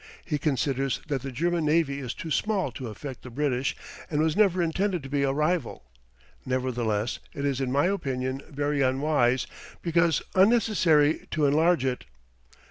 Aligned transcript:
He 0.25 0.39
considers 0.39 0.99
that 1.09 1.21
the 1.21 1.31
German 1.31 1.63
navy 1.65 1.99
is 1.99 2.15
too 2.15 2.31
small 2.31 2.71
to 2.71 2.87
affect 2.87 3.21
the 3.21 3.29
British 3.29 3.75
and 4.09 4.19
was 4.19 4.35
never 4.35 4.59
intended 4.59 5.03
to 5.03 5.09
be 5.09 5.21
a 5.21 5.31
rival. 5.31 5.83
Nevertheless, 6.43 7.19
it 7.33 7.45
is 7.45 7.61
in 7.61 7.71
my 7.71 7.85
opinion 7.85 8.41
very 8.49 8.81
unwise, 8.81 9.45
because 9.83 10.23
unnecessary, 10.33 11.27
to 11.29 11.45
enlarge 11.45 11.85
it. 11.85 12.05